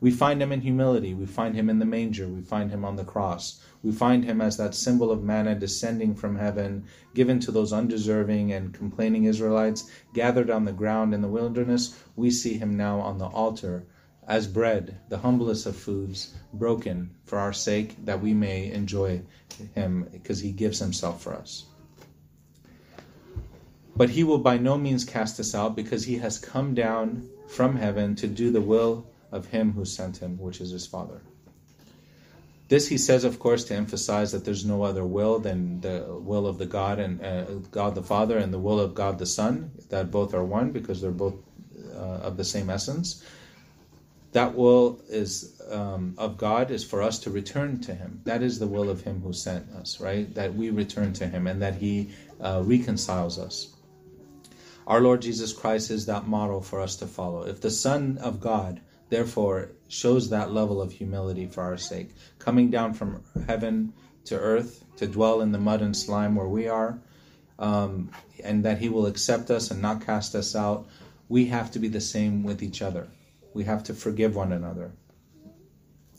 We 0.00 0.10
find 0.10 0.42
Him 0.42 0.50
in 0.50 0.62
humility. 0.62 1.14
We 1.14 1.26
find 1.26 1.54
Him 1.54 1.70
in 1.70 1.78
the 1.78 1.84
manger. 1.84 2.26
We 2.26 2.40
find 2.40 2.72
Him 2.72 2.84
on 2.84 2.96
the 2.96 3.04
cross. 3.04 3.62
We 3.84 3.92
find 3.92 4.24
Him 4.24 4.40
as 4.40 4.56
that 4.56 4.74
symbol 4.74 5.12
of 5.12 5.22
manna 5.22 5.54
descending 5.54 6.16
from 6.16 6.36
heaven, 6.36 6.82
given 7.14 7.38
to 7.38 7.52
those 7.52 7.72
undeserving 7.72 8.52
and 8.52 8.74
complaining 8.74 9.26
Israelites 9.26 9.88
gathered 10.12 10.50
on 10.50 10.64
the 10.64 10.72
ground 10.72 11.14
in 11.14 11.22
the 11.22 11.28
wilderness. 11.28 11.96
We 12.16 12.32
see 12.32 12.54
Him 12.54 12.76
now 12.76 12.98
on 12.98 13.18
the 13.18 13.26
altar 13.26 13.86
as 14.26 14.46
bread, 14.46 14.98
the 15.08 15.18
humblest 15.18 15.66
of 15.66 15.76
foods, 15.76 16.34
broken 16.52 17.14
for 17.24 17.38
our 17.38 17.52
sake, 17.52 18.04
that 18.04 18.20
we 18.20 18.34
may 18.34 18.70
enjoy 18.72 19.22
him, 19.74 20.08
because 20.12 20.40
he 20.40 20.50
gives 20.50 20.78
himself 20.80 21.22
for 21.22 21.32
us. 21.32 21.64
But 23.94 24.10
he 24.10 24.24
will 24.24 24.38
by 24.38 24.58
no 24.58 24.76
means 24.76 25.04
cast 25.04 25.38
us 25.38 25.54
out, 25.54 25.76
because 25.76 26.04
he 26.04 26.18
has 26.18 26.38
come 26.38 26.74
down 26.74 27.28
from 27.48 27.76
heaven 27.76 28.16
to 28.16 28.26
do 28.26 28.50
the 28.50 28.60
will 28.60 29.06
of 29.30 29.46
him 29.46 29.72
who 29.72 29.84
sent 29.84 30.16
him, 30.16 30.38
which 30.38 30.60
is 30.60 30.70
his 30.70 30.86
Father. 30.86 31.20
This 32.68 32.88
he 32.88 32.98
says, 32.98 33.22
of 33.22 33.38
course, 33.38 33.62
to 33.66 33.76
emphasize 33.76 34.32
that 34.32 34.44
there's 34.44 34.64
no 34.64 34.82
other 34.82 35.04
will 35.04 35.38
than 35.38 35.80
the 35.82 36.04
will 36.08 36.48
of 36.48 36.58
the 36.58 36.66
God 36.66 36.98
and 36.98 37.24
uh, 37.24 37.44
God 37.70 37.94
the 37.94 38.02
Father 38.02 38.38
and 38.38 38.52
the 38.52 38.58
will 38.58 38.80
of 38.80 38.92
God 38.92 39.20
the 39.20 39.26
Son. 39.26 39.70
That 39.90 40.10
both 40.10 40.34
are 40.34 40.44
one 40.44 40.72
because 40.72 41.00
they're 41.00 41.12
both 41.12 41.36
uh, 41.94 42.26
of 42.26 42.36
the 42.36 42.44
same 42.44 42.68
essence 42.68 43.22
that 44.36 44.54
will 44.54 45.00
is 45.08 45.58
um, 45.70 46.14
of 46.18 46.36
God 46.36 46.70
is 46.70 46.84
for 46.84 47.00
us 47.00 47.20
to 47.20 47.30
return 47.30 47.80
to 47.80 47.94
Him. 47.94 48.20
That 48.24 48.42
is 48.42 48.58
the 48.58 48.66
will 48.66 48.90
of 48.90 49.00
Him 49.00 49.22
who 49.22 49.32
sent 49.32 49.70
us, 49.70 49.98
right? 49.98 50.32
That 50.34 50.54
we 50.54 50.68
return 50.68 51.14
to 51.14 51.26
Him 51.26 51.46
and 51.46 51.62
that 51.62 51.76
He 51.76 52.10
uh, 52.38 52.60
reconciles 52.62 53.38
us. 53.38 53.74
Our 54.86 55.00
Lord 55.00 55.22
Jesus 55.22 55.54
Christ 55.54 55.90
is 55.90 56.04
that 56.04 56.28
model 56.28 56.60
for 56.60 56.82
us 56.82 56.96
to 56.96 57.06
follow. 57.06 57.44
If 57.46 57.62
the 57.62 57.70
Son 57.70 58.18
of 58.18 58.38
God, 58.38 58.82
therefore, 59.08 59.70
shows 59.88 60.28
that 60.28 60.52
level 60.52 60.82
of 60.82 60.92
humility 60.92 61.46
for 61.46 61.62
our 61.62 61.78
sake, 61.78 62.10
coming 62.38 62.70
down 62.70 62.92
from 62.92 63.24
heaven 63.46 63.94
to 64.26 64.38
earth 64.38 64.84
to 64.98 65.06
dwell 65.06 65.40
in 65.40 65.52
the 65.52 65.58
mud 65.58 65.80
and 65.80 65.96
slime 65.96 66.34
where 66.34 66.46
we 66.46 66.68
are, 66.68 66.98
um, 67.58 68.10
and 68.44 68.66
that 68.66 68.76
He 68.76 68.90
will 68.90 69.06
accept 69.06 69.50
us 69.50 69.70
and 69.70 69.80
not 69.80 70.04
cast 70.04 70.34
us 70.34 70.54
out, 70.54 70.86
we 71.26 71.46
have 71.46 71.70
to 71.70 71.78
be 71.78 71.88
the 71.88 72.02
same 72.02 72.42
with 72.42 72.62
each 72.62 72.82
other 72.82 73.08
we 73.56 73.64
have 73.64 73.82
to 73.82 73.94
forgive 73.94 74.36
one 74.36 74.52
another. 74.52 74.92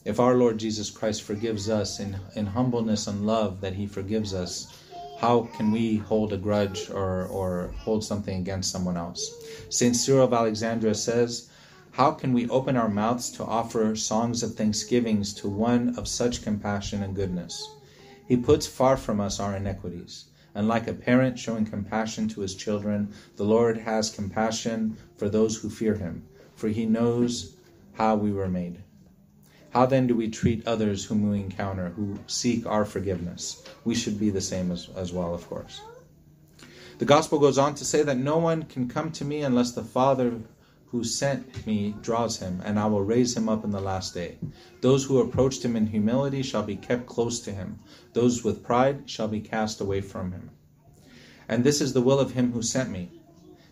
If 0.04 0.20
our 0.20 0.34
Lord 0.34 0.58
Jesus 0.58 0.90
Christ 0.90 1.22
forgives 1.22 1.70
us 1.70 2.00
in, 2.00 2.18
in 2.36 2.48
humbleness 2.48 3.06
and 3.06 3.28
love 3.28 3.62
that 3.62 3.76
He 3.76 3.86
forgives 3.86 4.34
us, 4.34 4.76
how 5.20 5.50
can 5.56 5.72
we 5.72 5.98
hold 5.98 6.34
a 6.34 6.38
grudge 6.38 6.90
or, 6.90 7.26
or 7.28 7.76
hold 7.78 8.04
something 8.04 8.40
against 8.40 8.72
someone 8.72 8.98
else? 8.98 9.32
St. 9.70 9.96
Cyril 9.96 10.26
of 10.26 10.34
Alexandria 10.34 10.96
says, 10.96 11.50
How 11.92 12.12
can 12.12 12.34
we 12.34 12.50
open 12.50 12.76
our 12.76 12.90
mouths 12.90 13.30
to 13.34 13.44
offer 13.44 13.96
songs 13.96 14.42
of 14.42 14.56
thanksgivings 14.56 15.32
to 15.36 15.48
one 15.48 15.96
of 15.96 16.08
such 16.08 16.42
compassion 16.42 17.04
and 17.04 17.16
goodness? 17.16 17.70
He 18.28 18.36
puts 18.36 18.66
far 18.66 18.98
from 18.98 19.20
us 19.20 19.40
our 19.40 19.56
iniquities. 19.56 20.26
And 20.56 20.68
like 20.68 20.88
a 20.88 20.94
parent 20.94 21.38
showing 21.38 21.66
compassion 21.66 22.28
to 22.30 22.42
his 22.42 22.56
children, 22.56 23.14
the 23.36 23.44
Lord 23.44 23.78
has 23.78 24.10
compassion 24.10 24.98
for 25.18 25.30
those 25.30 25.58
who 25.58 25.70
fear 25.70 25.94
him, 25.94 26.24
for 26.58 26.68
he 26.68 26.86
knows 26.86 27.56
how 27.94 28.16
we 28.16 28.34
were 28.34 28.50
made. 28.50 28.80
How 29.70 29.86
then 29.86 30.08
do 30.08 30.16
we 30.16 30.28
treat 30.30 30.68
others 30.68 31.06
whom 31.06 31.30
we 31.30 31.40
encounter, 31.40 31.90
who 31.90 32.20
seek 32.28 32.66
our 32.66 32.84
forgiveness? 32.84 33.64
We 33.86 33.96
should 33.96 34.20
be 34.20 34.32
the 34.32 34.42
same 34.42 34.72
as, 34.72 34.90
as 34.96 35.14
well, 35.14 35.34
of 35.34 35.48
course. 35.48 35.82
The 36.98 37.06
gospel 37.06 37.38
goes 37.38 37.60
on 37.60 37.76
to 37.76 37.86
say 37.86 38.02
that 38.02 38.18
no 38.18 38.40
one 38.40 38.64
can 38.64 38.90
come 38.90 39.12
to 39.12 39.24
me 39.24 39.44
unless 39.44 39.74
the 39.74 39.84
Father 39.84 40.40
who 40.88 41.04
sent 41.04 41.68
me 41.68 41.94
draws 42.02 42.38
him, 42.38 42.62
and 42.66 42.80
I 42.80 42.88
will 42.88 43.04
raise 43.04 43.38
him 43.38 43.48
up 43.50 43.64
in 43.64 43.72
the 43.72 43.80
last 43.80 44.16
day. 44.16 44.38
Those 44.82 45.04
who 45.04 45.20
approached 45.20 45.64
him 45.64 45.76
in 45.76 45.88
humility 45.88 46.42
shall 46.42 46.64
be 46.64 46.76
kept 46.76 47.06
close 47.06 47.40
to 47.42 47.52
him, 47.52 47.80
those 48.14 48.44
with 48.44 48.64
pride 48.64 49.08
shall 49.08 49.28
be 49.28 49.42
cast 49.42 49.80
away 49.80 50.02
from 50.02 50.32
him. 50.32 50.50
And 51.48 51.64
this 51.64 51.82
is 51.82 51.94
the 51.94 52.02
will 52.02 52.20
of 52.20 52.32
him 52.32 52.54
who 52.54 52.62
sent 52.62 52.90
me, 52.90 53.17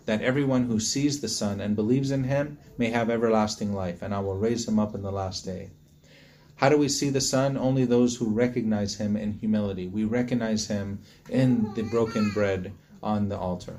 that 0.06 0.22
everyone 0.22 0.66
who 0.66 0.80
sees 0.80 1.20
the 1.20 1.28
Son 1.28 1.60
and 1.60 1.76
believes 1.76 2.12
in 2.12 2.24
him 2.24 2.58
may 2.78 2.90
have 2.90 3.10
everlasting 3.10 3.74
life, 3.74 4.02
and 4.02 4.14
I 4.14 4.20
will 4.20 4.38
raise 4.38 4.68
him 4.68 4.80
up 4.80 4.96
in 4.96 5.02
the 5.02 5.12
last 5.12 5.46
day. 5.46 5.72
How 6.58 6.70
do 6.70 6.78
we 6.78 6.88
see 6.88 7.10
the 7.10 7.22
Son? 7.22 7.58
Only 7.58 7.86
those 7.86 8.16
who 8.16 8.30
recognize 8.30 8.96
him 8.96 9.18
in 9.18 9.34
humility. 9.34 9.88
We 9.88 10.06
recognize 10.06 10.68
him 10.68 11.00
in 11.30 11.74
the 11.74 11.84
broken 11.84 12.30
bread 12.32 12.72
on 13.04 13.28
the 13.30 13.38
altar. 13.38 13.78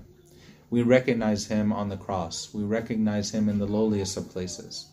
We 0.68 0.82
recognize 0.82 1.46
him 1.46 1.72
on 1.72 1.88
the 1.88 1.96
cross. 1.96 2.52
We 2.52 2.64
recognize 2.64 3.30
him 3.30 3.48
in 3.48 3.58
the 3.58 3.66
lowliest 3.66 4.16
of 4.16 4.28
places. 4.30 4.86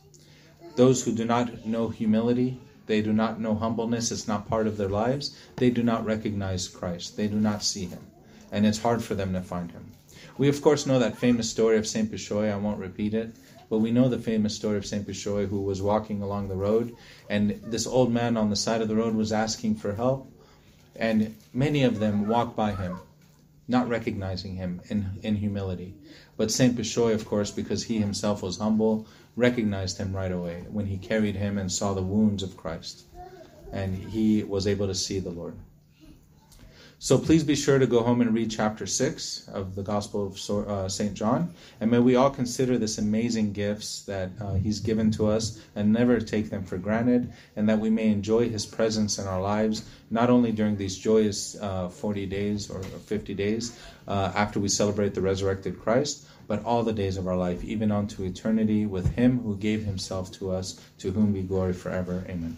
Those 0.75 1.03
who 1.03 1.13
do 1.13 1.25
not 1.25 1.65
know 1.65 1.89
humility, 1.89 2.61
they 2.85 3.01
do 3.01 3.11
not 3.11 3.39
know 3.39 3.55
humbleness, 3.55 4.11
it's 4.11 4.27
not 4.27 4.47
part 4.47 4.67
of 4.67 4.77
their 4.77 4.89
lives, 4.89 5.35
they 5.55 5.69
do 5.69 5.83
not 5.83 6.05
recognize 6.05 6.67
Christ. 6.67 7.17
They 7.17 7.27
do 7.27 7.39
not 7.39 7.63
see 7.63 7.85
him. 7.85 8.05
And 8.51 8.65
it's 8.65 8.79
hard 8.79 9.03
for 9.03 9.15
them 9.15 9.33
to 9.33 9.41
find 9.41 9.71
him. 9.71 9.91
We, 10.37 10.49
of 10.49 10.61
course, 10.61 10.85
know 10.85 10.99
that 10.99 11.17
famous 11.17 11.49
story 11.49 11.77
of 11.77 11.87
St. 11.87 12.11
Bishoy. 12.11 12.51
I 12.51 12.57
won't 12.57 12.79
repeat 12.79 13.13
it. 13.13 13.35
But 13.73 13.79
we 13.79 13.91
know 13.91 14.07
the 14.07 14.19
famous 14.19 14.55
story 14.55 14.77
of 14.77 14.85
Saint 14.85 15.07
Bishoy 15.07 15.47
who 15.47 15.61
was 15.61 15.81
walking 15.81 16.21
along 16.21 16.47
the 16.47 16.55
road, 16.55 16.95
and 17.27 17.59
this 17.65 17.87
old 17.87 18.11
man 18.13 18.37
on 18.37 18.51
the 18.51 18.55
side 18.55 18.81
of 18.81 18.87
the 18.87 18.95
road 18.95 19.15
was 19.15 19.31
asking 19.31 19.77
for 19.77 19.95
help, 19.95 20.31
and 20.95 21.35
many 21.53 21.81
of 21.81 21.97
them 21.97 22.27
walked 22.27 22.55
by 22.55 22.75
him, 22.75 22.99
not 23.67 23.89
recognizing 23.89 24.57
him 24.57 24.79
in, 24.89 25.17
in 25.23 25.37
humility. 25.37 25.95
But 26.37 26.51
Saint 26.51 26.75
Bishoy, 26.75 27.15
of 27.15 27.25
course, 27.25 27.49
because 27.49 27.85
he 27.85 27.97
himself 27.97 28.43
was 28.43 28.59
humble, 28.59 29.07
recognized 29.35 29.97
him 29.97 30.15
right 30.15 30.31
away 30.31 30.65
when 30.69 30.85
he 30.85 30.97
carried 30.97 31.35
him 31.35 31.57
and 31.57 31.71
saw 31.71 31.95
the 31.95 32.03
wounds 32.03 32.43
of 32.43 32.55
Christ, 32.55 33.05
and 33.71 33.95
he 33.95 34.43
was 34.43 34.67
able 34.67 34.85
to 34.85 34.93
see 34.93 35.17
the 35.17 35.31
Lord. 35.31 35.55
So 37.03 37.17
please 37.17 37.43
be 37.43 37.55
sure 37.55 37.79
to 37.79 37.85
go 37.85 38.01
home 38.01 38.21
and 38.21 38.33
read 38.33 38.49
chapter 38.49 38.85
6 38.85 39.49
of 39.49 39.75
the 39.75 39.83
Gospel 39.83 40.27
of 40.27 40.69
uh, 40.69 40.87
St. 40.87 41.13
John. 41.13 41.53
And 41.81 41.91
may 41.91 41.99
we 41.99 42.15
all 42.15 42.29
consider 42.29 42.77
this 42.77 42.97
amazing 42.97 43.51
gifts 43.51 44.03
that 44.03 44.29
uh, 44.39 44.53
he's 44.53 44.79
given 44.79 45.11
to 45.11 45.27
us 45.27 45.59
and 45.75 45.91
never 45.91 46.21
take 46.21 46.49
them 46.49 46.63
for 46.63 46.77
granted, 46.77 47.33
and 47.57 47.67
that 47.67 47.77
we 47.77 47.89
may 47.89 48.07
enjoy 48.07 48.47
his 48.47 48.65
presence 48.65 49.19
in 49.19 49.27
our 49.27 49.41
lives, 49.41 49.83
not 50.11 50.29
only 50.29 50.53
during 50.53 50.77
these 50.77 50.97
joyous 50.97 51.57
uh, 51.59 51.89
40 51.89 52.25
days 52.25 52.71
or 52.71 52.81
50 52.81 53.33
days 53.33 53.77
uh, 54.07 54.31
after 54.33 54.61
we 54.61 54.69
celebrate 54.69 55.13
the 55.13 55.19
resurrected 55.19 55.81
Christ, 55.81 56.25
but 56.47 56.63
all 56.63 56.83
the 56.83 56.93
days 56.93 57.17
of 57.17 57.27
our 57.27 57.35
life, 57.35 57.65
even 57.65 57.91
unto 57.91 58.23
eternity, 58.23 58.85
with 58.85 59.13
him 59.13 59.41
who 59.41 59.57
gave 59.57 59.83
himself 59.83 60.31
to 60.39 60.51
us, 60.51 60.79
to 60.99 61.11
whom 61.11 61.33
be 61.33 61.41
glory 61.41 61.73
forever. 61.73 62.23
Amen. 62.29 62.57